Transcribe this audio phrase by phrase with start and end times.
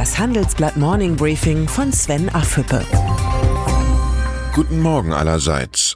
[0.00, 2.82] Das Handelsblatt Morning Briefing von Sven Affüppe.
[4.54, 5.94] Guten Morgen allerseits.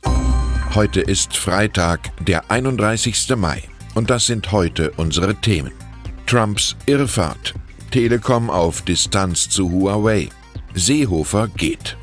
[0.75, 3.35] Heute ist Freitag, der 31.
[3.35, 3.63] Mai.
[3.95, 5.73] Und das sind heute unsere Themen.
[6.27, 7.55] Trumps Irrfahrt.
[7.93, 10.29] Telekom auf Distanz zu Huawei.
[10.75, 11.97] Seehofer geht.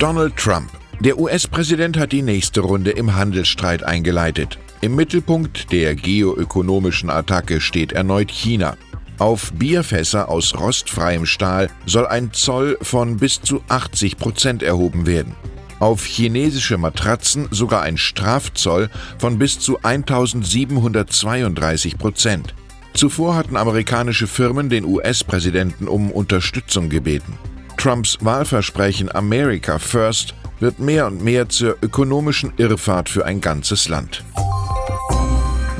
[0.00, 0.72] Donald Trump.
[0.98, 4.58] Der US-Präsident hat die nächste Runde im Handelsstreit eingeleitet.
[4.80, 8.76] Im Mittelpunkt der geoökonomischen Attacke steht erneut China.
[9.22, 15.36] Auf Bierfässer aus rostfreiem Stahl soll ein Zoll von bis zu 80 Prozent erhoben werden.
[15.78, 18.90] Auf chinesische Matratzen sogar ein Strafzoll
[19.20, 22.52] von bis zu 1732 Prozent.
[22.94, 27.38] Zuvor hatten amerikanische Firmen den US-Präsidenten um Unterstützung gebeten.
[27.76, 34.24] Trumps Wahlversprechen America First wird mehr und mehr zur ökonomischen Irrfahrt für ein ganzes Land.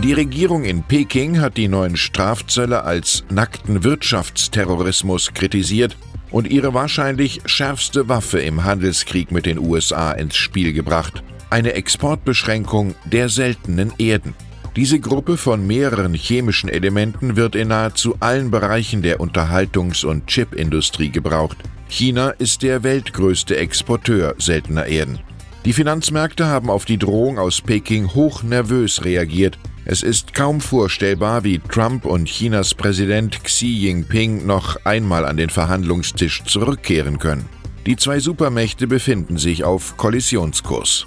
[0.03, 5.97] Die Regierung in Peking hat die neuen Strafzölle als nackten Wirtschaftsterrorismus kritisiert
[6.33, 12.97] und ihre wahrscheinlich schärfste Waffe im Handelskrieg mit den USA ins Spiel gebracht, eine Exportbeschränkung
[13.05, 14.35] der seltenen Erden.
[14.75, 21.11] Diese Gruppe von mehreren chemischen Elementen wird in nahezu allen Bereichen der Unterhaltungs- und Chipindustrie
[21.11, 21.59] gebraucht.
[21.87, 25.21] China ist der weltgrößte Exporteur seltener Erden.
[25.65, 31.43] Die Finanzmärkte haben auf die Drohung aus Peking hoch nervös reagiert es ist kaum vorstellbar,
[31.43, 37.49] wie Trump und Chinas Präsident Xi Jinping noch einmal an den Verhandlungstisch zurückkehren können.
[37.85, 41.07] Die zwei Supermächte befinden sich auf Kollisionskurs.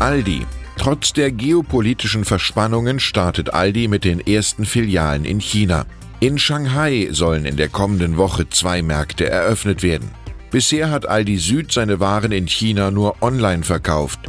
[0.00, 0.46] Aldi.
[0.78, 5.84] Trotz der geopolitischen Verspannungen startet Aldi mit den ersten Filialen in China.
[6.20, 10.10] In Shanghai sollen in der kommenden Woche zwei Märkte eröffnet werden.
[10.54, 14.20] Bisher hat Aldi Süd seine Waren in China nur online verkauft.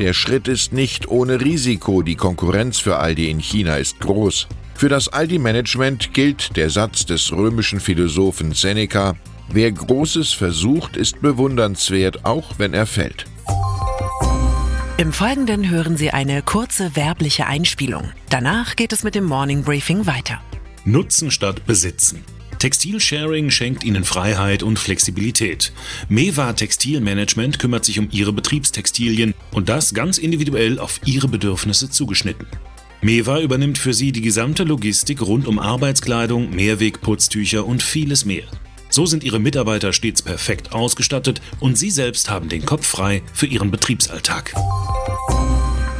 [0.00, 4.48] Der Schritt ist nicht ohne Risiko, die Konkurrenz für Aldi in China ist groß.
[4.74, 9.14] Für das Aldi-Management gilt der Satz des römischen Philosophen Seneca,
[9.52, 13.26] wer Großes versucht, ist bewundernswert, auch wenn er fällt.
[14.96, 18.10] Im Folgenden hören Sie eine kurze werbliche Einspielung.
[18.30, 20.40] Danach geht es mit dem Morning Briefing weiter.
[20.84, 22.24] Nutzen statt Besitzen.
[22.58, 25.72] Textilsharing schenkt Ihnen Freiheit und Flexibilität.
[26.08, 32.46] Mewa Textilmanagement kümmert sich um Ihre Betriebstextilien und das ganz individuell auf Ihre Bedürfnisse zugeschnitten.
[33.00, 38.44] Mewa übernimmt für Sie die gesamte Logistik rund um Arbeitskleidung, Mehrwegputztücher und vieles mehr.
[38.90, 43.46] So sind Ihre Mitarbeiter stets perfekt ausgestattet und Sie selbst haben den Kopf frei für
[43.46, 44.54] Ihren Betriebsalltag.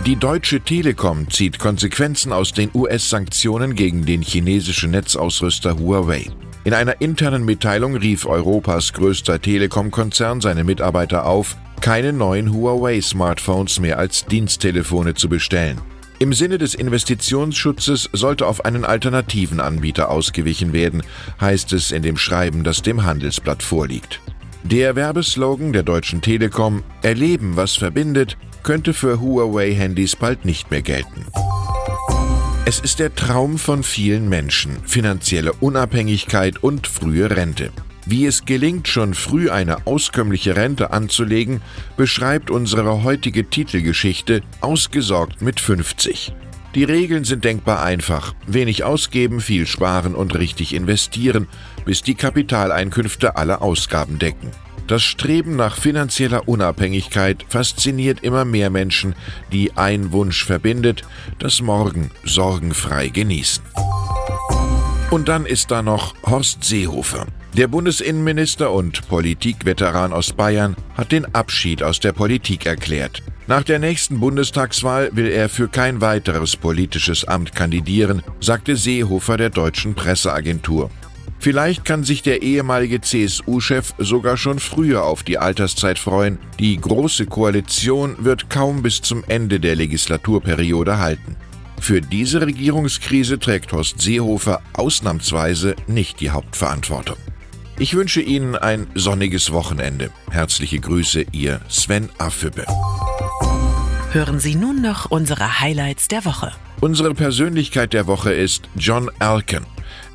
[0.06, 6.26] Die Deutsche Telekom zieht Konsequenzen aus den US-Sanktionen gegen den chinesischen Netzausrüster Huawei.
[6.68, 13.98] In einer internen Mitteilung rief Europas größter Telekom-Konzern seine Mitarbeiter auf, keine neuen Huawei-Smartphones mehr
[13.98, 15.80] als Diensttelefone zu bestellen.
[16.18, 21.02] Im Sinne des Investitionsschutzes sollte auf einen alternativen Anbieter ausgewichen werden,
[21.40, 24.20] heißt es in dem Schreiben, das dem Handelsblatt vorliegt.
[24.62, 31.24] Der Werbeslogan der Deutschen Telekom Erleben, was verbindet, könnte für Huawei-Handys bald nicht mehr gelten.
[32.68, 37.70] Es ist der Traum von vielen Menschen, finanzielle Unabhängigkeit und frühe Rente.
[38.04, 41.62] Wie es gelingt, schon früh eine auskömmliche Rente anzulegen,
[41.96, 46.34] beschreibt unsere heutige Titelgeschichte Ausgesorgt mit 50.
[46.74, 48.34] Die Regeln sind denkbar einfach.
[48.46, 51.48] Wenig ausgeben, viel sparen und richtig investieren,
[51.86, 54.50] bis die Kapitaleinkünfte alle Ausgaben decken.
[54.88, 59.14] Das Streben nach finanzieller Unabhängigkeit fasziniert immer mehr Menschen,
[59.52, 61.02] die ein Wunsch verbindet,
[61.38, 63.62] das Morgen sorgenfrei genießen.
[65.10, 67.26] Und dann ist da noch Horst Seehofer.
[67.54, 73.22] Der Bundesinnenminister und Politikveteran aus Bayern hat den Abschied aus der Politik erklärt.
[73.46, 79.50] Nach der nächsten Bundestagswahl will er für kein weiteres politisches Amt kandidieren, sagte Seehofer der
[79.50, 80.90] deutschen Presseagentur.
[81.40, 86.38] Vielleicht kann sich der ehemalige CSU-Chef sogar schon früher auf die Alterszeit freuen.
[86.58, 91.36] Die Große Koalition wird kaum bis zum Ende der Legislaturperiode halten.
[91.80, 97.16] Für diese Regierungskrise trägt Horst Seehofer ausnahmsweise nicht die Hauptverantwortung.
[97.78, 100.10] Ich wünsche Ihnen ein sonniges Wochenende.
[100.30, 102.66] Herzliche Grüße, Ihr Sven Affüppe.
[104.10, 106.52] Hören Sie nun noch unsere Highlights der Woche.
[106.80, 109.64] Unsere Persönlichkeit der Woche ist John Alken.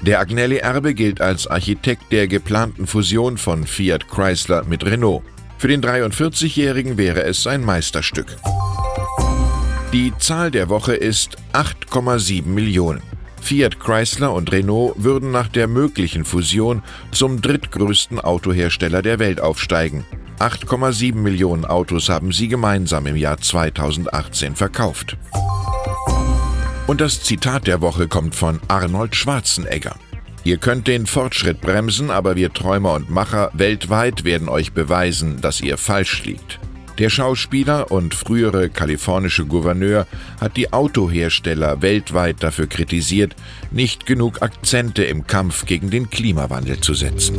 [0.02, 5.24] Der Agnelli-Erbe gilt als Architekt der geplanten Fusion von Fiat Chrysler mit Renault.
[5.58, 8.36] Für den 43-Jährigen wäre es sein Meisterstück.
[9.94, 13.02] Die Zahl der Woche ist 8,7 Millionen.
[13.42, 16.82] Fiat Chrysler und Renault würden nach der möglichen Fusion
[17.12, 20.06] zum drittgrößten Autohersteller der Welt aufsteigen.
[20.40, 25.18] 8,7 Millionen Autos haben sie gemeinsam im Jahr 2018 verkauft.
[26.86, 29.96] Und das Zitat der Woche kommt von Arnold Schwarzenegger.
[30.44, 35.62] Ihr könnt den Fortschritt bremsen, aber wir Träumer und Macher weltweit werden euch beweisen, dass
[35.62, 36.60] ihr falsch liegt.
[37.00, 40.06] Der Schauspieler und frühere kalifornische Gouverneur
[40.40, 43.36] hat die Autohersteller weltweit dafür kritisiert,
[43.72, 47.36] nicht genug Akzente im Kampf gegen den Klimawandel zu setzen.